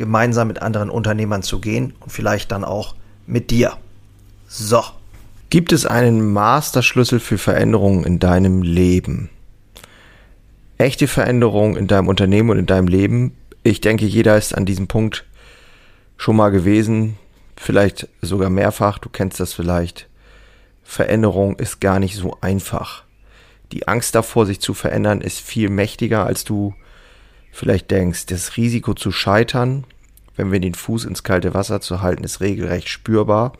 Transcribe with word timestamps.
gemeinsam 0.00 0.48
mit 0.48 0.62
anderen 0.62 0.88
Unternehmern 0.88 1.42
zu 1.42 1.60
gehen 1.60 1.92
und 2.00 2.10
vielleicht 2.10 2.50
dann 2.50 2.64
auch 2.64 2.94
mit 3.26 3.50
dir. 3.50 3.76
So. 4.48 4.82
Gibt 5.50 5.72
es 5.72 5.84
einen 5.84 6.32
Masterschlüssel 6.32 7.20
für 7.20 7.36
Veränderungen 7.36 8.04
in 8.04 8.18
deinem 8.18 8.62
Leben? 8.62 9.28
Echte 10.78 11.06
Veränderungen 11.06 11.76
in 11.76 11.86
deinem 11.86 12.08
Unternehmen 12.08 12.48
und 12.48 12.58
in 12.58 12.66
deinem 12.66 12.88
Leben. 12.88 13.36
Ich 13.62 13.82
denke, 13.82 14.06
jeder 14.06 14.38
ist 14.38 14.56
an 14.56 14.64
diesem 14.64 14.86
Punkt 14.86 15.26
schon 16.16 16.36
mal 16.36 16.48
gewesen, 16.48 17.18
vielleicht 17.56 18.08
sogar 18.22 18.48
mehrfach. 18.48 18.98
Du 18.98 19.10
kennst 19.10 19.38
das 19.38 19.52
vielleicht. 19.52 20.08
Veränderung 20.82 21.58
ist 21.58 21.80
gar 21.80 21.98
nicht 21.98 22.16
so 22.16 22.38
einfach. 22.40 23.04
Die 23.72 23.86
Angst 23.86 24.14
davor, 24.14 24.46
sich 24.46 24.60
zu 24.60 24.72
verändern, 24.72 25.20
ist 25.20 25.40
viel 25.40 25.68
mächtiger, 25.68 26.24
als 26.24 26.44
du 26.44 26.74
vielleicht 27.52 27.90
denkst, 27.90 28.26
das 28.26 28.56
Risiko 28.56 28.94
zu 28.94 29.12
scheitern, 29.12 29.84
wenn 30.36 30.52
wir 30.52 30.60
den 30.60 30.74
Fuß 30.74 31.04
ins 31.04 31.22
kalte 31.22 31.54
Wasser 31.54 31.80
zu 31.80 32.00
halten, 32.00 32.24
ist 32.24 32.40
regelrecht 32.40 32.88
spürbar. 32.88 33.52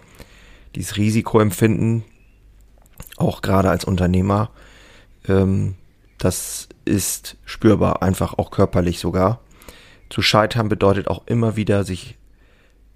Dieses 0.74 0.96
Risikoempfinden, 0.96 2.04
auch 3.16 3.42
gerade 3.42 3.70
als 3.70 3.84
Unternehmer, 3.84 4.50
ähm, 5.28 5.74
das 6.18 6.68
ist 6.84 7.36
spürbar, 7.44 8.02
einfach 8.02 8.38
auch 8.38 8.50
körperlich 8.50 8.98
sogar. 8.98 9.40
Zu 10.10 10.22
scheitern 10.22 10.68
bedeutet 10.68 11.08
auch 11.08 11.26
immer 11.26 11.56
wieder, 11.56 11.84
sich, 11.84 12.18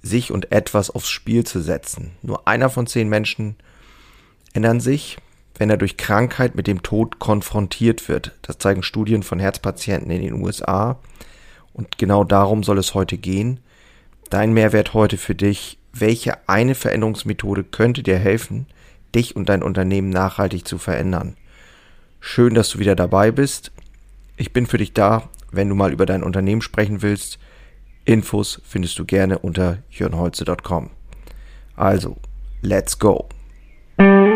sich 0.03 0.31
und 0.31 0.53
etwas 0.53 0.91
aufs 0.91 1.09
Spiel 1.09 1.45
zu 1.45 1.61
setzen. 1.61 2.13
Nur 2.23 2.47
einer 2.47 2.71
von 2.71 2.87
zehn 2.87 3.09
Menschen 3.09 3.57
ändern 4.53 4.81
sich, 4.81 5.19
wenn 5.59 5.71
er 5.71 5.77
durch 5.77 5.97
Krankheit 5.97 6.55
mit 6.55 6.67
dem 6.67 6.83
Tod 6.83 7.19
konfrontiert 7.19 8.09
wird. 8.09 8.33
Das 8.43 8.59
zeigen 8.59 8.83
Studien 8.83 9.23
von 9.23 9.39
Herzpatienten 9.39 10.11
in 10.11 10.23
den 10.23 10.43
USA. 10.43 10.99
Und 11.73 11.99
genau 11.99 12.25
darum 12.25 12.63
soll 12.63 12.79
es 12.79 12.95
heute 12.95 13.19
gehen. 13.19 13.61
Dein 14.31 14.53
Mehrwert 14.53 14.95
heute 14.95 15.17
für 15.17 15.35
dich. 15.35 15.79
Welche 15.93 16.49
eine 16.49 16.75
Veränderungsmethode 16.75 17.63
könnte 17.63 18.03
dir 18.03 18.19
helfen, 18.19 18.67
dich 19.15 19.37
und 19.37 19.49
dein 19.49 19.63
Unternehmen 19.63 20.11
nachhaltig 20.11 20.67
zu 20.67 20.79
verändern? 20.79 21.37
Schön, 22.19 22.55
dass 22.55 22.71
du 22.71 22.79
wieder 22.81 22.97
dabei 22.97 23.31
bist. 23.31 23.71
Ich 24.37 24.53
bin 24.53 24.67
für 24.67 24.79
dich 24.79 24.93
da, 24.93 25.29
wenn 25.53 25.69
du 25.69 25.77
mal 25.77 25.93
über 25.93 26.07
dein 26.07 26.25
Unternehmen 26.25 26.63
sprechen 26.63 27.03
willst. 27.03 27.39
Infos 28.05 28.61
findest 28.65 28.99
du 28.99 29.05
gerne 29.05 29.39
unter 29.39 29.79
jörnholze.com. 29.91 30.91
Also, 31.77 32.17
let's 32.63 32.99
go! 32.99 33.29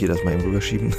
Hier 0.00 0.08
das 0.08 0.24
mal 0.24 0.34
eben 0.34 0.42
rüberschieben. 0.42 0.94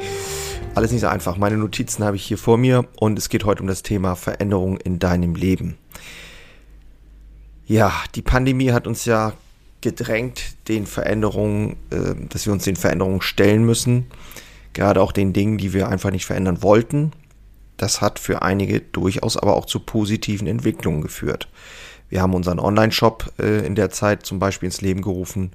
Alles 0.74 0.92
nicht 0.92 1.00
so 1.00 1.08
einfach. 1.08 1.36
Meine 1.38 1.56
Notizen 1.56 2.04
habe 2.04 2.16
ich 2.16 2.24
hier 2.24 2.38
vor 2.38 2.58
mir 2.58 2.86
und 3.00 3.18
es 3.18 3.28
geht 3.28 3.44
heute 3.44 3.62
um 3.62 3.66
das 3.66 3.82
Thema 3.82 4.14
Veränderung 4.14 4.76
in 4.76 4.98
deinem 4.98 5.34
Leben. 5.34 5.76
Ja, 7.66 7.92
die 8.14 8.22
Pandemie 8.22 8.70
hat 8.70 8.86
uns 8.86 9.06
ja 9.06 9.32
gedrängt, 9.80 10.56
den 10.68 10.86
Veränderungen, 10.86 11.76
äh, 11.90 12.14
dass 12.28 12.46
wir 12.46 12.52
uns 12.52 12.64
den 12.64 12.76
Veränderungen 12.76 13.22
stellen 13.22 13.64
müssen. 13.64 14.06
Gerade 14.74 15.00
auch 15.00 15.12
den 15.12 15.32
Dingen, 15.32 15.58
die 15.58 15.72
wir 15.72 15.88
einfach 15.88 16.10
nicht 16.10 16.26
verändern 16.26 16.62
wollten. 16.62 17.12
Das 17.78 18.00
hat 18.00 18.18
für 18.18 18.42
einige 18.42 18.80
durchaus 18.80 19.36
aber 19.36 19.56
auch 19.56 19.64
zu 19.64 19.80
positiven 19.80 20.46
Entwicklungen 20.46 21.00
geführt. 21.00 21.48
Wir 22.08 22.22
haben 22.22 22.34
unseren 22.34 22.60
Online-Shop 22.60 23.32
äh, 23.38 23.66
in 23.66 23.74
der 23.74 23.90
Zeit 23.90 24.24
zum 24.26 24.38
Beispiel 24.38 24.66
ins 24.66 24.80
Leben 24.82 25.02
gerufen 25.02 25.52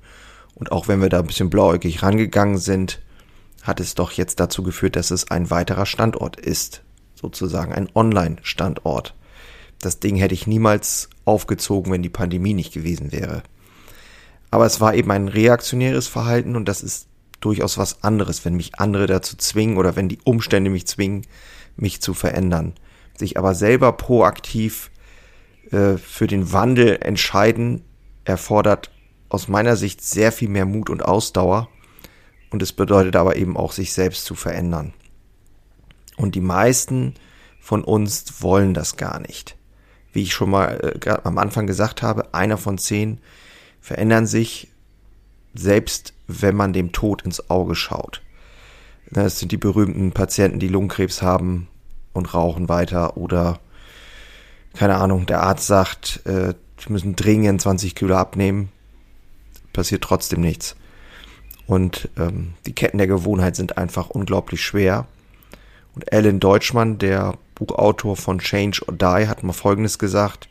und 0.56 0.72
auch 0.72 0.88
wenn 0.88 1.02
wir 1.02 1.10
da 1.10 1.20
ein 1.20 1.28
bisschen 1.28 1.50
blauäugig 1.50 2.04
rangegangen 2.04 2.58
sind, 2.58 3.02
hat 3.64 3.80
es 3.80 3.96
doch 3.96 4.12
jetzt 4.12 4.40
dazu 4.40 4.64
geführt, 4.64 4.96
dass 4.96 5.12
es 5.12 5.30
ein 5.30 5.50
weiterer 5.50 5.86
Standort 5.86 6.40
ist. 6.40 6.84
Sozusagen 7.16 7.74
ein 7.74 7.90
Online-Standort. 7.94 9.16
Das 9.80 10.00
Ding 10.00 10.16
hätte 10.16 10.34
ich 10.34 10.48
niemals 10.48 11.10
aufgezogen, 11.26 11.92
wenn 11.92 12.04
die 12.04 12.10
Pandemie 12.10 12.54
nicht 12.54 12.74
gewesen 12.74 13.12
wäre. 13.12 13.44
Aber 14.50 14.66
es 14.66 14.82
war 14.82 14.94
eben 14.94 15.12
ein 15.12 15.28
reaktionäres 15.28 16.08
Verhalten 16.08 16.56
und 16.56 16.68
das 16.68 16.82
ist 16.82 17.08
durchaus 17.40 17.78
was 17.78 18.04
anderes, 18.04 18.46
wenn 18.46 18.56
mich 18.56 18.80
andere 18.80 19.08
dazu 19.08 19.38
zwingen 19.38 19.78
oder 19.78 19.96
wenn 19.96 20.10
die 20.10 20.20
Umstände 20.24 20.70
mich 20.70 20.88
zwingen, 20.88 21.26
mich 21.76 22.02
zu 22.02 22.14
verändern. 22.14 22.74
Sich 23.18 23.38
aber 23.38 23.56
selber 23.56 23.94
proaktiv 23.94 24.92
äh, 25.72 25.98
für 25.98 26.28
den 26.28 26.52
Wandel 26.52 27.00
entscheiden, 27.02 27.84
erfordert 28.26 28.91
aus 29.32 29.48
meiner 29.48 29.78
Sicht 29.78 30.02
sehr 30.02 30.32
viel 30.32 30.50
mehr 30.50 30.66
Mut 30.66 30.90
und 30.90 31.04
Ausdauer. 31.04 31.70
Und 32.50 32.62
es 32.62 32.74
bedeutet 32.74 33.16
aber 33.16 33.38
eben 33.38 33.56
auch, 33.56 33.72
sich 33.72 33.94
selbst 33.94 34.26
zu 34.26 34.36
verändern. 34.36 34.94
Und 36.18 36.36
die 36.36 36.42
meisten 36.42 37.16
von 37.62 37.84
uns 37.84 38.42
wollen 38.42 38.74
das 38.74 38.98
gar 38.98 39.22
nicht. 39.22 39.56
Wie 40.12 40.24
ich 40.24 40.34
schon 40.34 40.50
mal 40.50 41.00
äh, 41.06 41.10
am 41.24 41.38
Anfang 41.38 41.66
gesagt 41.66 42.02
habe, 42.02 42.34
einer 42.34 42.58
von 42.58 42.78
zehn 42.78 43.20
verändern 43.80 44.28
sich 44.28 44.70
selbst, 45.54 46.14
wenn 46.28 46.56
man 46.56 46.74
dem 46.74 46.92
Tod 46.92 47.22
ins 47.22 47.50
Auge 47.50 47.76
schaut. 47.76 48.22
Das 49.10 49.40
sind 49.40 49.54
die 49.54 49.58
berühmten 49.58 50.12
Patienten, 50.12 50.60
die 50.60 50.68
Lungenkrebs 50.68 51.22
haben 51.22 51.70
und 52.12 52.34
rauchen 52.34 52.68
weiter 52.68 53.16
oder 53.16 53.60
keine 54.74 54.96
Ahnung, 54.96 55.26
der 55.26 55.42
Arzt 55.42 55.68
sagt, 55.68 56.26
äh, 56.26 56.54
müssen 56.90 57.16
dringend 57.16 57.62
20 57.62 57.96
Kilo 57.96 58.16
abnehmen 58.16 58.70
passiert 59.74 60.04
trotzdem 60.04 60.42
nichts. 60.42 60.76
Und 61.68 62.10
ähm, 62.18 62.54
die 62.66 62.74
Ketten 62.74 62.98
der 62.98 63.08
Gewohnheit 63.08 63.56
sind 63.56 63.78
einfach 63.78 64.10
unglaublich 64.10 64.62
schwer. 64.62 65.08
Und 65.96 66.12
Alan 66.12 66.40
Deutschmann, 66.40 66.98
der 66.98 67.38
Buchautor 67.56 68.18
von 68.18 68.40
Change 68.40 68.82
or 68.88 68.94
Die, 68.94 69.28
hat 69.28 69.44
mal 69.44 69.54
Folgendes 69.54 70.00
gesagt. 70.00 70.50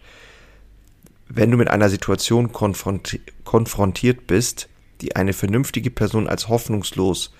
Wenn 1.28 1.50
du 1.50 1.56
mit 1.56 1.68
einer 1.68 1.88
Situation 1.88 2.52
konfronti 2.52 3.20
konfrontiert 3.44 4.26
bist, 4.26 4.68
die 5.00 5.16
eine 5.16 5.32
vernünftige 5.32 5.90
Person 5.90 6.28
als 6.28 6.48
hoffnungslos 6.48 7.32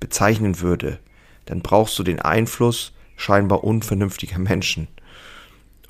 bezeichnen 0.00 0.60
würde, 0.60 0.98
dann 1.46 1.60
brauchst 1.62 1.98
du 1.98 2.02
den 2.02 2.20
Einfluss 2.20 2.92
scheinbar 3.16 3.64
unvernünftiger 3.64 4.38
Menschen 4.38 4.88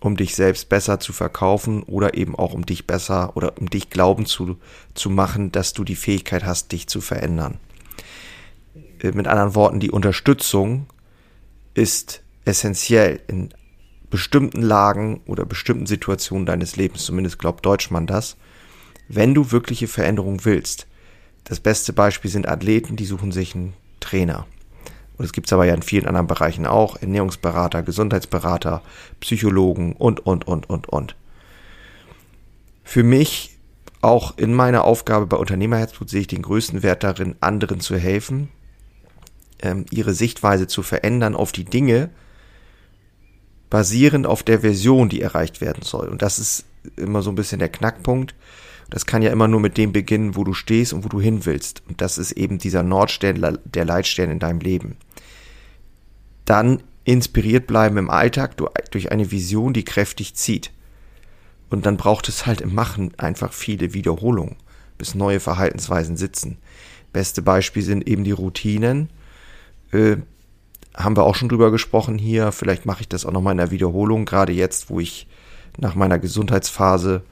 um 0.00 0.16
dich 0.16 0.34
selbst 0.34 0.68
besser 0.68 1.00
zu 1.00 1.12
verkaufen 1.12 1.82
oder 1.82 2.14
eben 2.14 2.36
auch 2.36 2.54
um 2.54 2.64
dich 2.64 2.86
besser 2.86 3.36
oder 3.36 3.58
um 3.58 3.68
dich 3.68 3.90
glauben 3.90 4.26
zu, 4.26 4.58
zu 4.94 5.10
machen, 5.10 5.50
dass 5.50 5.72
du 5.72 5.84
die 5.84 5.96
Fähigkeit 5.96 6.44
hast, 6.44 6.72
dich 6.72 6.86
zu 6.86 7.00
verändern. 7.00 7.58
Äh, 9.00 9.12
mit 9.12 9.26
anderen 9.26 9.54
Worten, 9.54 9.80
die 9.80 9.90
Unterstützung 9.90 10.86
ist 11.74 12.22
essentiell 12.44 13.20
in 13.28 13.50
bestimmten 14.10 14.62
Lagen 14.62 15.20
oder 15.26 15.44
bestimmten 15.44 15.86
Situationen 15.86 16.46
deines 16.46 16.76
Lebens, 16.76 17.04
zumindest 17.04 17.38
glaubt 17.38 17.64
Deutschmann 17.66 18.06
das, 18.06 18.36
wenn 19.08 19.34
du 19.34 19.52
wirkliche 19.52 19.88
Veränderung 19.88 20.44
willst. 20.44 20.86
Das 21.44 21.60
beste 21.60 21.92
Beispiel 21.92 22.30
sind 22.30 22.48
Athleten, 22.48 22.96
die 22.96 23.04
suchen 23.04 23.32
sich 23.32 23.54
einen 23.54 23.74
Trainer. 24.00 24.46
Und 25.18 25.24
es 25.24 25.32
gibt 25.32 25.48
es 25.48 25.52
aber 25.52 25.66
ja 25.66 25.74
in 25.74 25.82
vielen 25.82 26.06
anderen 26.06 26.28
Bereichen 26.28 26.66
auch. 26.66 26.96
Ernährungsberater, 26.96 27.82
Gesundheitsberater, 27.82 28.82
Psychologen 29.20 29.94
und, 29.94 30.24
und, 30.24 30.46
und, 30.46 30.70
und, 30.70 30.88
und. 30.88 31.16
Für 32.84 33.02
mich, 33.02 33.58
auch 34.00 34.38
in 34.38 34.54
meiner 34.54 34.84
Aufgabe 34.84 35.26
bei 35.26 35.36
Unternehmerherzblut, 35.36 36.08
sehe 36.08 36.20
ich 36.20 36.28
den 36.28 36.42
größten 36.42 36.82
Wert 36.84 37.02
darin, 37.02 37.34
anderen 37.40 37.80
zu 37.80 37.96
helfen, 37.96 38.48
ähm, 39.60 39.86
ihre 39.90 40.14
Sichtweise 40.14 40.68
zu 40.68 40.82
verändern 40.82 41.34
auf 41.34 41.50
die 41.50 41.64
Dinge 41.64 42.10
basierend 43.70 44.26
auf 44.26 44.42
der 44.42 44.60
Version, 44.60 45.08
die 45.08 45.20
erreicht 45.20 45.60
werden 45.60 45.82
soll. 45.82 46.08
Und 46.08 46.22
das 46.22 46.38
ist 46.38 46.64
immer 46.96 47.22
so 47.22 47.30
ein 47.30 47.34
bisschen 47.34 47.58
der 47.58 47.68
Knackpunkt. 47.68 48.34
Das 48.90 49.04
kann 49.04 49.20
ja 49.20 49.30
immer 49.30 49.48
nur 49.48 49.60
mit 49.60 49.76
dem 49.76 49.92
beginnen, 49.92 50.36
wo 50.36 50.44
du 50.44 50.54
stehst 50.54 50.94
und 50.94 51.04
wo 51.04 51.08
du 51.08 51.20
hin 51.20 51.44
willst. 51.44 51.82
Und 51.88 52.00
das 52.00 52.16
ist 52.16 52.32
eben 52.32 52.58
dieser 52.58 52.82
Nordstern, 52.82 53.58
der 53.64 53.84
Leitstern 53.84 54.30
in 54.30 54.38
deinem 54.38 54.60
Leben. 54.60 54.96
Dann 56.48 56.82
inspiriert 57.04 57.66
bleiben 57.66 57.98
im 57.98 58.08
Alltag 58.08 58.56
durch 58.90 59.12
eine 59.12 59.30
Vision, 59.30 59.74
die 59.74 59.84
kräftig 59.84 60.34
zieht. 60.34 60.72
Und 61.68 61.84
dann 61.84 61.98
braucht 61.98 62.26
es 62.30 62.46
halt 62.46 62.62
im 62.62 62.74
Machen 62.74 63.12
einfach 63.18 63.52
viele 63.52 63.92
Wiederholungen, 63.92 64.56
bis 64.96 65.14
neue 65.14 65.40
Verhaltensweisen 65.40 66.16
sitzen. 66.16 66.56
Beste 67.12 67.42
Beispiel 67.42 67.82
sind 67.82 68.08
eben 68.08 68.24
die 68.24 68.32
Routinen. 68.32 69.10
Äh, 69.92 70.16
haben 70.94 71.18
wir 71.18 71.24
auch 71.24 71.34
schon 71.34 71.50
drüber 71.50 71.70
gesprochen 71.70 72.16
hier. 72.16 72.50
Vielleicht 72.50 72.86
mache 72.86 73.02
ich 73.02 73.08
das 73.10 73.26
auch 73.26 73.32
nochmal 73.32 73.52
in 73.52 73.58
der 73.58 73.70
Wiederholung, 73.70 74.24
gerade 74.24 74.54
jetzt, 74.54 74.88
wo 74.88 75.00
ich 75.00 75.28
nach 75.76 75.94
meiner 75.94 76.18
Gesundheitsphase, 76.18 77.24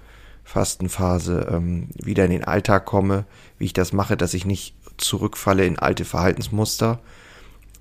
Fastenphase, 0.45 1.49
ähm, 1.51 1.89
wieder 1.95 2.27
in 2.27 2.33
den 2.33 2.45
Alltag 2.45 2.85
komme, 2.85 3.25
wie 3.57 3.65
ich 3.65 3.73
das 3.73 3.95
mache, 3.95 4.19
dass 4.19 4.35
ich 4.35 4.45
nicht 4.45 4.75
zurückfalle 4.99 5.65
in 5.65 5.79
alte 5.79 6.05
Verhaltensmuster 6.05 7.01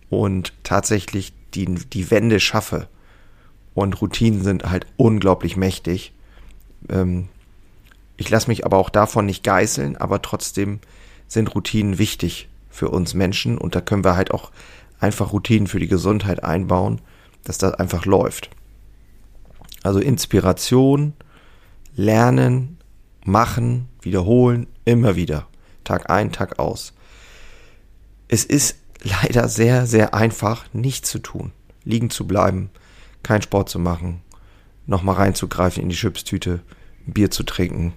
und 0.09 0.53
tatsächlich 0.63 1.33
die, 1.53 1.65
die 1.65 2.11
Wende 2.11 2.39
schaffe. 2.39 2.87
Und 3.73 4.01
Routinen 4.01 4.43
sind 4.43 4.69
halt 4.69 4.87
unglaublich 4.97 5.57
mächtig. 5.57 6.13
Ähm, 6.89 7.27
ich 8.17 8.29
lasse 8.29 8.47
mich 8.47 8.65
aber 8.65 8.77
auch 8.77 8.89
davon 8.89 9.25
nicht 9.25 9.43
geißeln, 9.43 9.97
aber 9.97 10.21
trotzdem 10.21 10.79
sind 11.27 11.53
Routinen 11.53 11.97
wichtig 11.97 12.47
für 12.69 12.89
uns 12.89 13.13
Menschen 13.13 13.57
und 13.57 13.75
da 13.75 13.81
können 13.81 14.03
wir 14.03 14.15
halt 14.15 14.31
auch 14.31 14.51
einfach 14.99 15.33
Routinen 15.33 15.67
für 15.67 15.79
die 15.79 15.87
Gesundheit 15.87 16.43
einbauen, 16.43 17.01
dass 17.43 17.57
das 17.57 17.73
einfach 17.73 18.05
läuft. 18.05 18.49
Also 19.83 19.99
Inspiration, 19.99 21.13
lernen, 21.95 22.77
machen, 23.23 23.87
wiederholen, 24.01 24.67
immer 24.85 25.15
wieder. 25.15 25.47
Tag 25.83 26.09
ein, 26.09 26.31
Tag 26.31 26.59
aus. 26.59 26.93
Es 28.27 28.43
ist 28.45 28.77
leider 29.05 29.47
sehr, 29.47 29.85
sehr 29.85 30.13
einfach, 30.13 30.65
nichts 30.73 31.09
zu 31.09 31.19
tun. 31.19 31.51
Liegen 31.83 32.09
zu 32.09 32.25
bleiben, 32.27 32.71
keinen 33.23 33.43
Sport 33.43 33.69
zu 33.69 33.79
machen, 33.79 34.21
nochmal 34.87 35.15
reinzugreifen 35.15 35.83
in 35.83 35.89
die 35.89 35.95
Chipstüte, 35.95 36.61
Bier 37.05 37.29
zu 37.29 37.43
trinken, 37.43 37.93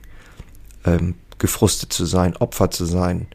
ähm, 0.85 1.15
gefrustet 1.39 1.93
zu 1.93 2.05
sein, 2.05 2.37
Opfer 2.37 2.71
zu 2.71 2.85
sein. 2.85 3.27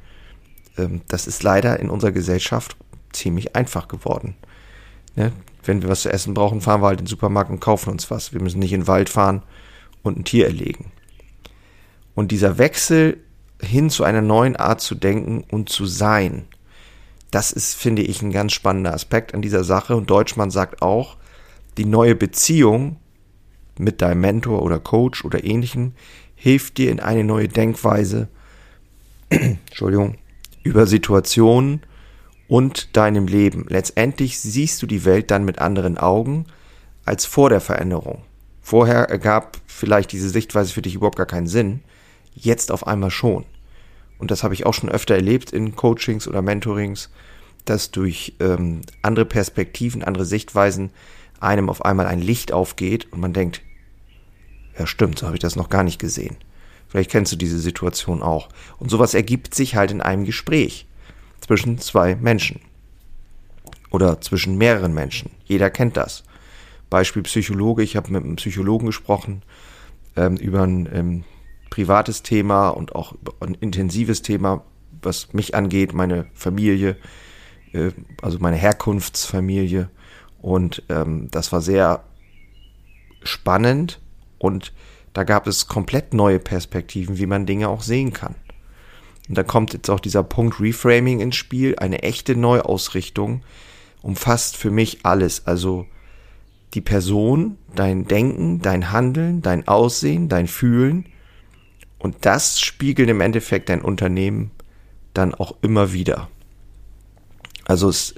Ähm, 0.77 1.01
das 1.07 1.25
ist 1.25 1.41
leider 1.41 1.79
in 1.79 1.89
unserer 1.89 2.11
Gesellschaft 2.11 2.77
ziemlich 3.11 3.55
einfach 3.55 3.87
geworden. 3.87 4.35
Ne? 5.15 5.31
Wenn 5.63 5.81
wir 5.81 5.89
was 5.89 6.03
zu 6.03 6.11
essen 6.11 6.33
brauchen, 6.35 6.61
fahren 6.61 6.81
wir 6.81 6.87
halt 6.87 6.99
in 6.99 7.05
den 7.05 7.09
Supermarkt 7.09 7.49
und 7.49 7.59
kaufen 7.59 7.89
uns 7.89 8.11
was. 8.11 8.33
Wir 8.33 8.41
müssen 8.41 8.59
nicht 8.59 8.73
in 8.73 8.81
den 8.81 8.87
Wald 8.87 9.09
fahren 9.09 9.41
und 10.03 10.17
ein 10.17 10.25
Tier 10.25 10.45
erlegen. 10.45 10.91
Und 12.13 12.31
dieser 12.31 12.59
Wechsel 12.59 13.17
hin 13.59 13.89
zu 13.89 14.03
einer 14.03 14.21
neuen 14.21 14.55
Art 14.55 14.81
zu 14.81 14.93
denken 14.93 15.43
und 15.49 15.69
zu 15.69 15.85
sein, 15.85 16.45
das 17.33 17.51
ist, 17.51 17.73
finde 17.75 18.03
ich, 18.03 18.21
ein 18.21 18.31
ganz 18.31 18.53
spannender 18.53 18.93
Aspekt 18.93 19.33
an 19.33 19.41
dieser 19.41 19.63
Sache. 19.63 19.95
Und 19.95 20.09
Deutschmann 20.09 20.51
sagt 20.51 20.81
auch, 20.81 21.17
die 21.77 21.85
neue 21.85 22.15
Beziehung 22.15 22.97
mit 23.77 24.01
deinem 24.01 24.21
Mentor 24.21 24.61
oder 24.61 24.79
Coach 24.79 25.25
oder 25.25 25.43
ähnlichem 25.43 25.93
hilft 26.35 26.77
dir 26.77 26.91
in 26.91 26.99
eine 26.99 27.23
neue 27.23 27.47
Denkweise, 27.47 28.27
Entschuldigung, 29.29 30.17
über 30.61 30.85
Situationen 30.85 31.81
und 32.47 32.95
deinem 32.95 33.25
Leben. 33.25 33.65
Letztendlich 33.67 34.39
siehst 34.39 34.81
du 34.81 34.85
die 34.85 35.05
Welt 35.05 35.31
dann 35.31 35.43
mit 35.43 35.59
anderen 35.59 35.97
Augen 35.97 36.45
als 37.03 37.25
vor 37.25 37.49
der 37.49 37.61
Veränderung. 37.61 38.23
Vorher 38.61 39.09
ergab 39.09 39.57
vielleicht 39.65 40.11
diese 40.11 40.29
Sichtweise 40.29 40.71
für 40.71 40.81
dich 40.81 40.95
überhaupt 40.95 41.17
gar 41.17 41.25
keinen 41.25 41.47
Sinn, 41.47 41.81
jetzt 42.35 42.71
auf 42.71 42.85
einmal 42.85 43.09
schon. 43.11 43.45
Und 44.17 44.31
das 44.31 44.43
habe 44.43 44.53
ich 44.53 44.65
auch 44.65 44.73
schon 44.73 44.89
öfter 44.89 45.15
erlebt 45.15 45.51
in 45.51 45.75
Coachings 45.75 46.27
oder 46.27 46.41
Mentorings, 46.41 47.09
dass 47.65 47.91
durch 47.91 48.33
ähm, 48.39 48.81
andere 49.01 49.25
Perspektiven, 49.25 50.03
andere 50.03 50.25
Sichtweisen 50.25 50.91
einem 51.39 51.69
auf 51.69 51.83
einmal 51.83 52.07
ein 52.07 52.21
Licht 52.21 52.51
aufgeht 52.51 53.11
und 53.11 53.19
man 53.19 53.33
denkt, 53.33 53.61
ja 54.77 54.87
stimmt, 54.87 55.19
so 55.19 55.25
habe 55.25 55.35
ich 55.35 55.41
das 55.41 55.55
noch 55.55 55.69
gar 55.69 55.83
nicht 55.83 55.99
gesehen. 55.99 56.37
Vielleicht 56.87 57.11
kennst 57.11 57.31
du 57.31 57.35
diese 57.35 57.59
Situation 57.59 58.21
auch. 58.21 58.49
Und 58.77 58.91
sowas 58.91 59.13
ergibt 59.13 59.55
sich 59.55 59.75
halt 59.75 59.91
in 59.91 60.01
einem 60.01 60.25
Gespräch 60.25 60.85
zwischen 61.41 61.79
zwei 61.79 62.15
Menschen. 62.15 62.61
Oder 63.89 64.21
zwischen 64.21 64.57
mehreren 64.57 64.93
Menschen. 64.93 65.31
Jeder 65.45 65.69
kennt 65.69 65.97
das. 65.97 66.23
Beispiel 66.89 67.23
Psychologe. 67.23 67.83
Ich 67.83 67.95
habe 67.95 68.11
mit 68.11 68.23
einem 68.23 68.35
Psychologen 68.35 68.85
gesprochen 68.85 69.41
ähm, 70.15 70.37
über 70.37 70.61
ein 70.61 70.87
ähm, 70.93 71.23
privates 71.73 72.21
Thema 72.21 72.69
und 72.69 72.93
auch 72.93 73.15
ein 73.39 73.55
intensives 73.55 74.21
Thema, 74.21 74.63
was 75.01 75.33
mich 75.33 75.55
angeht, 75.55 75.91
meine 75.91 76.27
Familie, 76.35 76.97
äh, 77.71 77.89
also 78.21 78.37
meine 78.37 78.57
Herkunftsfamilie. 78.57 79.89
Und 80.39 80.83
ähm, 80.89 81.29
das 81.31 81.51
war 81.51 81.61
sehr 81.61 82.03
spannend 83.23 83.99
und 84.37 84.71
da 85.13 85.23
gab 85.23 85.47
es 85.47 85.67
komplett 85.67 86.13
neue 86.13 86.37
Perspektiven, 86.37 87.17
wie 87.17 87.25
man 87.25 87.47
Dinge 87.47 87.69
auch 87.69 87.81
sehen 87.81 88.13
kann. 88.13 88.35
Und 89.27 89.35
da 89.35 89.41
kommt 89.41 89.73
jetzt 89.73 89.89
auch 89.89 89.99
dieser 89.99 90.21
Punkt 90.21 90.59
Reframing 90.59 91.21
ins 91.21 91.37
Spiel. 91.37 91.75
Eine 91.79 92.03
echte 92.03 92.35
Neuausrichtung 92.35 93.41
umfasst 94.03 94.57
für 94.57 94.69
mich 94.69 95.07
alles. 95.07 95.47
Also 95.47 95.87
die 96.75 96.81
Person, 96.81 97.57
dein 97.73 98.05
Denken, 98.05 98.61
dein 98.61 98.91
Handeln, 98.91 99.41
dein 99.41 99.67
Aussehen, 99.67 100.29
dein 100.29 100.45
Fühlen. 100.47 101.07
Und 102.03 102.17
das 102.25 102.59
spiegelt 102.59 103.09
im 103.09 103.21
Endeffekt 103.21 103.69
dein 103.69 103.81
Unternehmen 103.81 104.51
dann 105.13 105.33
auch 105.33 105.55
immer 105.61 105.93
wieder. 105.93 106.29
Also 107.63 107.87
es, 107.87 108.13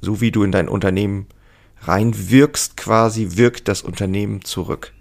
so 0.00 0.20
wie 0.20 0.30
du 0.30 0.44
in 0.44 0.52
dein 0.52 0.68
Unternehmen 0.68 1.26
reinwirkst 1.80 2.76
quasi, 2.76 3.30
wirkt 3.32 3.66
das 3.66 3.82
Unternehmen 3.82 4.44
zurück. 4.44 4.92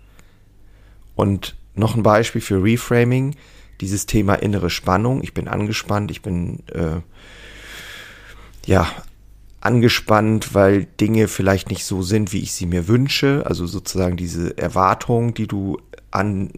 Und 1.13 1.55
noch 1.75 1.95
ein 1.95 2.01
Beispiel 2.01 2.41
für 2.41 2.63
Reframing, 2.63 3.35
dieses 3.81 4.07
Thema 4.07 4.33
innere 4.33 4.71
Spannung. 4.71 5.21
Ich 5.21 5.35
bin 5.35 5.47
angespannt, 5.47 6.09
ich 6.09 6.23
bin 6.23 6.63
äh, 6.69 7.01
ja 8.65 8.91
angespannt, 9.61 10.55
weil 10.55 10.85
Dinge 10.99 11.27
vielleicht 11.27 11.69
nicht 11.69 11.85
so 11.85 12.01
sind, 12.01 12.33
wie 12.33 12.39
ich 12.39 12.53
sie 12.53 12.65
mir 12.65 12.87
wünsche. 12.87 13.43
Also 13.45 13.67
sozusagen 13.67 14.17
diese 14.17 14.57
Erwartung, 14.57 15.35
die 15.35 15.45
du 15.45 15.77
an 16.09 16.49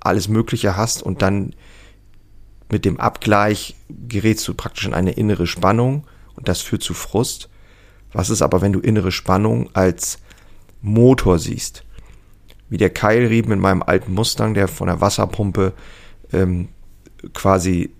alles 0.00 0.28
Mögliche 0.28 0.76
hast 0.76 1.02
und 1.02 1.22
dann 1.22 1.54
mit 2.70 2.84
dem 2.84 3.00
Abgleich 3.00 3.76
gerätst 3.88 4.46
du 4.46 4.54
praktisch 4.54 4.86
in 4.86 4.94
eine 4.94 5.12
innere 5.12 5.46
Spannung 5.46 6.06
und 6.36 6.48
das 6.48 6.60
führt 6.60 6.82
zu 6.82 6.94
Frust. 6.94 7.48
Was 8.12 8.30
ist 8.30 8.42
aber, 8.42 8.60
wenn 8.60 8.72
du 8.72 8.80
innere 8.80 9.12
Spannung 9.12 9.70
als 9.74 10.18
Motor 10.80 11.38
siehst? 11.38 11.84
wie 12.70 12.78
der 12.78 12.90
Keilriemen 12.90 13.52
in 13.52 13.58
meinem 13.58 13.82
alten 13.82 14.14
Mustang, 14.14 14.54
der 14.54 14.68
von 14.68 14.86
der 14.86 15.00
Wasserpumpe 15.02 15.74
ähm, 16.32 16.68
quasi 17.34 17.90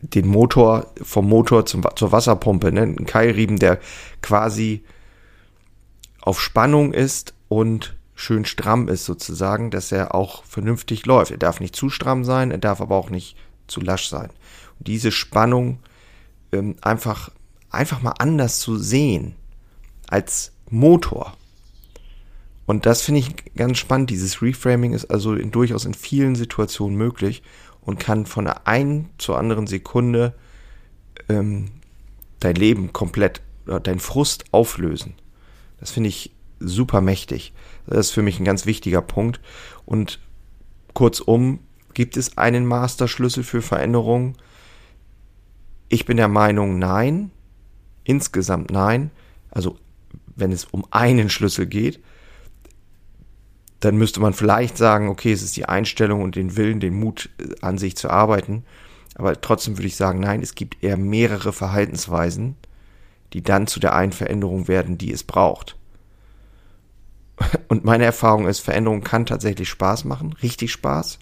den 0.00 0.26
Motor 0.26 0.86
vom 1.02 1.28
Motor 1.28 1.66
zum, 1.66 1.84
zur 1.94 2.10
Wasserpumpe, 2.10 2.72
ne? 2.72 2.82
ein 2.82 3.06
Keilriemen, 3.06 3.58
der 3.58 3.78
quasi 4.22 4.82
auf 6.20 6.40
Spannung 6.40 6.92
ist 6.92 7.34
und 7.48 7.95
schön 8.16 8.44
stramm 8.44 8.88
ist 8.88 9.04
sozusagen, 9.04 9.70
dass 9.70 9.92
er 9.92 10.14
auch 10.14 10.42
vernünftig 10.44 11.06
läuft. 11.06 11.30
Er 11.30 11.38
darf 11.38 11.60
nicht 11.60 11.76
zu 11.76 11.90
stramm 11.90 12.24
sein, 12.24 12.50
er 12.50 12.58
darf 12.58 12.80
aber 12.80 12.96
auch 12.96 13.10
nicht 13.10 13.36
zu 13.68 13.80
lasch 13.80 14.08
sein. 14.08 14.30
Und 14.78 14.88
diese 14.88 15.12
Spannung 15.12 15.78
ähm, 16.50 16.76
einfach, 16.80 17.30
einfach 17.70 18.02
mal 18.02 18.14
anders 18.18 18.58
zu 18.58 18.78
sehen 18.78 19.36
als 20.08 20.52
Motor. 20.70 21.36
Und 22.64 22.86
das 22.86 23.02
finde 23.02 23.20
ich 23.20 23.54
ganz 23.54 23.78
spannend. 23.78 24.10
Dieses 24.10 24.42
Reframing 24.42 24.92
ist 24.92 25.04
also 25.04 25.34
in, 25.34 25.52
durchaus 25.52 25.84
in 25.84 25.94
vielen 25.94 26.34
Situationen 26.34 26.96
möglich 26.96 27.42
und 27.82 28.00
kann 28.00 28.26
von 28.26 28.46
der 28.46 28.66
einen 28.66 29.10
zur 29.18 29.38
anderen 29.38 29.66
Sekunde 29.66 30.34
ähm, 31.28 31.70
dein 32.40 32.56
Leben 32.56 32.92
komplett 32.92 33.40
dein 33.82 33.98
Frust 33.98 34.44
auflösen. 34.52 35.14
Das 35.80 35.90
finde 35.90 36.08
ich 36.08 36.32
super 36.58 37.00
mächtig. 37.00 37.52
Das 37.86 38.08
ist 38.08 38.12
für 38.12 38.22
mich 38.22 38.38
ein 38.38 38.44
ganz 38.44 38.66
wichtiger 38.66 39.02
Punkt. 39.02 39.40
Und 39.84 40.20
kurzum, 40.94 41.60
gibt 41.94 42.16
es 42.16 42.36
einen 42.38 42.66
Masterschlüssel 42.66 43.44
für 43.44 43.62
Veränderungen? 43.62 44.36
Ich 45.88 46.04
bin 46.04 46.16
der 46.16 46.28
Meinung, 46.28 46.78
nein. 46.78 47.30
Insgesamt 48.04 48.70
nein. 48.70 49.10
Also 49.50 49.78
wenn 50.34 50.52
es 50.52 50.64
um 50.64 50.84
einen 50.90 51.30
Schlüssel 51.30 51.66
geht 51.66 52.00
dann 53.80 53.96
müsste 53.96 54.20
man 54.20 54.32
vielleicht 54.32 54.76
sagen, 54.76 55.08
okay, 55.08 55.32
es 55.32 55.42
ist 55.42 55.56
die 55.56 55.66
Einstellung 55.66 56.22
und 56.22 56.36
den 56.36 56.56
Willen, 56.56 56.80
den 56.80 56.94
Mut 56.94 57.30
äh, 57.38 57.54
an 57.60 57.78
sich 57.78 57.96
zu 57.96 58.10
arbeiten. 58.10 58.64
Aber 59.14 59.40
trotzdem 59.40 59.78
würde 59.78 59.86
ich 59.86 59.96
sagen, 59.96 60.20
nein, 60.20 60.42
es 60.42 60.54
gibt 60.54 60.82
eher 60.82 60.96
mehrere 60.96 61.52
Verhaltensweisen, 61.52 62.56
die 63.32 63.42
dann 63.42 63.66
zu 63.66 63.80
der 63.80 63.94
einen 63.94 64.12
Veränderung 64.12 64.68
werden, 64.68 64.98
die 64.98 65.12
es 65.12 65.24
braucht. 65.24 65.76
Und 67.68 67.84
meine 67.84 68.04
Erfahrung 68.04 68.46
ist, 68.46 68.60
Veränderung 68.60 69.02
kann 69.02 69.26
tatsächlich 69.26 69.68
Spaß 69.68 70.04
machen, 70.04 70.34
richtig 70.42 70.72
Spaß. 70.72 71.18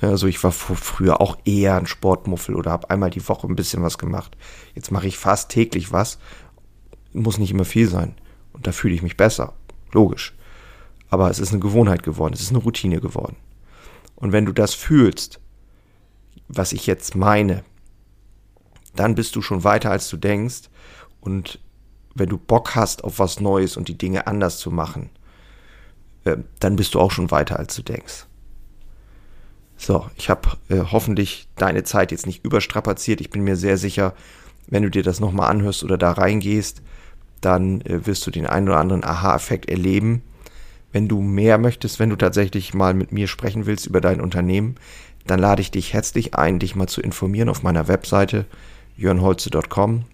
Also 0.00 0.26
ich 0.26 0.42
war 0.44 0.52
früher 0.52 1.20
auch 1.20 1.38
eher 1.44 1.76
ein 1.76 1.86
Sportmuffel 1.86 2.54
oder 2.54 2.70
habe 2.70 2.90
einmal 2.90 3.10
die 3.10 3.26
Woche 3.28 3.46
ein 3.46 3.56
bisschen 3.56 3.82
was 3.82 3.98
gemacht. 3.98 4.36
Jetzt 4.74 4.92
mache 4.92 5.06
ich 5.06 5.16
fast 5.16 5.50
täglich 5.50 5.90
was. 5.90 6.18
Muss 7.12 7.38
nicht 7.38 7.50
immer 7.50 7.64
viel 7.64 7.88
sein. 7.88 8.14
Und 8.52 8.66
da 8.66 8.72
fühle 8.72 8.94
ich 8.94 9.02
mich 9.02 9.16
besser. 9.16 9.54
Logisch. 9.92 10.34
Aber 11.08 11.30
es 11.30 11.38
ist 11.38 11.50
eine 11.50 11.60
Gewohnheit 11.60 12.02
geworden, 12.02 12.34
es 12.34 12.40
ist 12.40 12.50
eine 12.50 12.58
Routine 12.58 13.00
geworden. 13.00 13.36
Und 14.16 14.32
wenn 14.32 14.44
du 14.44 14.52
das 14.52 14.74
fühlst, 14.74 15.40
was 16.48 16.72
ich 16.72 16.86
jetzt 16.86 17.14
meine, 17.14 17.64
dann 18.94 19.14
bist 19.14 19.36
du 19.36 19.42
schon 19.42 19.64
weiter, 19.64 19.90
als 19.90 20.08
du 20.08 20.16
denkst. 20.16 20.62
Und 21.20 21.60
wenn 22.14 22.28
du 22.28 22.38
Bock 22.38 22.74
hast 22.74 23.04
auf 23.04 23.18
was 23.18 23.40
Neues 23.40 23.76
und 23.76 23.88
die 23.88 23.98
Dinge 23.98 24.26
anders 24.26 24.58
zu 24.58 24.70
machen, 24.70 25.10
äh, 26.26 26.36
dann 26.60 26.76
bist 26.76 26.94
du 26.94 27.00
auch 27.00 27.10
schon 27.10 27.30
weiter, 27.30 27.58
als 27.58 27.74
du 27.74 27.82
denkst. 27.82 28.26
So, 29.76 30.06
ich 30.16 30.30
habe 30.30 30.50
äh, 30.68 30.80
hoffentlich 30.90 31.48
deine 31.56 31.84
Zeit 31.84 32.10
jetzt 32.10 32.26
nicht 32.26 32.44
überstrapaziert. 32.44 33.20
Ich 33.20 33.30
bin 33.30 33.42
mir 33.42 33.56
sehr 33.56 33.76
sicher, 33.76 34.14
wenn 34.66 34.82
du 34.82 34.90
dir 34.90 35.02
das 35.02 35.20
nochmal 35.20 35.50
anhörst 35.50 35.84
oder 35.84 35.98
da 35.98 36.12
reingehst, 36.12 36.82
dann 37.40 37.80
äh, 37.82 38.06
wirst 38.06 38.26
du 38.26 38.30
den 38.30 38.46
einen 38.46 38.68
oder 38.68 38.78
anderen 38.78 39.04
Aha-Effekt 39.04 39.68
erleben. 39.68 40.22
Wenn 40.92 41.08
du 41.08 41.20
mehr 41.20 41.58
möchtest, 41.58 42.00
wenn 42.00 42.10
du 42.10 42.16
tatsächlich 42.16 42.74
mal 42.74 42.94
mit 42.94 43.12
mir 43.12 43.28
sprechen 43.28 43.66
willst 43.66 43.86
über 43.86 44.00
dein 44.00 44.20
Unternehmen, 44.20 44.76
dann 45.26 45.40
lade 45.40 45.60
ich 45.60 45.70
dich 45.70 45.92
herzlich 45.92 46.34
ein, 46.34 46.58
dich 46.58 46.74
mal 46.74 46.86
zu 46.86 47.00
informieren 47.00 47.48
auf 47.48 47.62
meiner 47.62 47.88
Webseite 47.88 48.46
jörnholze.com. 48.96 50.04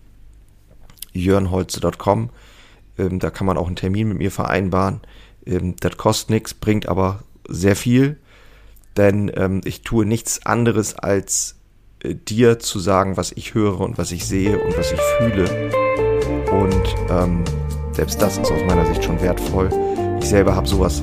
jörnholze.com. 1.12 2.30
Ähm, 2.98 3.18
da 3.20 3.30
kann 3.30 3.46
man 3.46 3.58
auch 3.58 3.68
einen 3.68 3.76
Termin 3.76 4.08
mit 4.08 4.18
mir 4.18 4.30
vereinbaren. 4.32 5.00
Ähm, 5.46 5.74
das 5.80 5.96
kostet 5.96 6.30
nichts, 6.30 6.54
bringt 6.54 6.88
aber 6.88 7.22
sehr 7.48 7.76
viel, 7.76 8.18
denn 8.96 9.30
ähm, 9.34 9.60
ich 9.64 9.82
tue 9.82 10.06
nichts 10.06 10.44
anderes 10.46 10.94
als 10.94 11.56
äh, 12.02 12.14
dir 12.14 12.58
zu 12.58 12.78
sagen, 12.78 13.16
was 13.16 13.32
ich 13.32 13.54
höre 13.54 13.80
und 13.80 13.98
was 13.98 14.12
ich 14.12 14.26
sehe 14.26 14.58
und 14.58 14.76
was 14.76 14.92
ich 14.92 15.00
fühle. 15.18 15.70
Und 16.50 16.94
ähm, 17.10 17.44
selbst 17.92 18.20
das 18.20 18.38
ist 18.38 18.50
aus 18.50 18.62
meiner 18.66 18.86
Sicht 18.86 19.04
schon 19.04 19.20
wertvoll. 19.20 19.70
Ich 20.20 20.28
selber 20.28 20.54
habe 20.54 20.68
sowas 20.68 21.02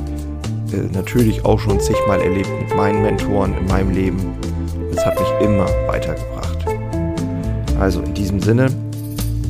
äh, 0.72 0.78
natürlich 0.94 1.44
auch 1.46 1.60
schon 1.60 1.80
zigmal 1.80 2.22
erlebt 2.22 2.50
mit 2.60 2.76
meinen 2.76 3.02
Mentoren 3.02 3.58
in 3.58 3.66
meinem 3.66 3.92
Leben. 3.92 4.36
Es 4.92 5.06
hat 5.06 5.20
mich 5.20 5.30
immer 5.42 5.66
weitergebracht. 5.88 6.66
Also 7.80 8.02
in 8.02 8.14
diesem 8.14 8.42
Sinne 8.42 8.70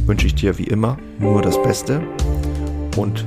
wünsche 0.05 0.27
ich 0.27 0.35
dir 0.35 0.57
wie 0.57 0.65
immer 0.65 0.97
nur 1.19 1.41
das 1.41 1.61
Beste 1.61 2.01
und 2.95 3.25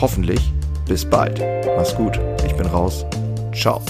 hoffentlich 0.00 0.52
bis 0.88 1.04
bald. 1.04 1.40
Mach's 1.76 1.94
gut. 1.94 2.18
Ich 2.44 2.56
bin 2.56 2.66
raus. 2.66 3.04
Ciao. 3.54 3.82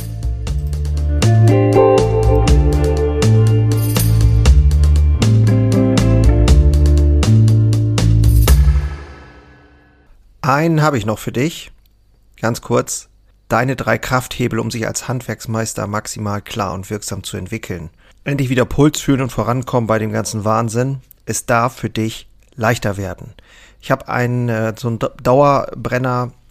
Einen 10.43 10.83
habe 10.83 10.99
ich 10.99 11.07
noch 11.07 11.19
für 11.19 11.33
dich. 11.33 11.71
Ganz 12.41 12.61
kurz. 12.61 13.09
Deine 13.49 13.77
drei 13.77 13.97
Krafthebel, 13.97 14.59
um 14.59 14.71
sich 14.71 14.87
als 14.87 15.09
Handwerksmeister 15.09 15.87
maximal 15.87 16.43
klar 16.43 16.75
und 16.75 16.91
wirksam 16.91 17.23
zu 17.23 17.37
entwickeln. 17.37 17.91
Endlich 18.25 18.51
wieder 18.51 18.67
Puls 18.67 19.01
fühlen 19.01 19.23
und 19.23 19.33
vorankommen 19.33 19.87
bei 19.87 19.99
dem 19.99 20.13
ganzen 20.13 20.45
Wahnsinn. 20.45 21.01
Es 21.25 21.47
darf 21.47 21.77
für 21.77 21.89
dich 21.89 22.29
leichter 22.57 22.97
werden. 22.97 23.35
Ich 23.81 23.91
habe 23.91 24.09
ein 24.09 24.49
äh, 24.49 24.75
so 24.77 24.91
ein 24.91 24.99